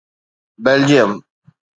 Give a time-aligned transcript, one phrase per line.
[0.63, 1.11] Belgium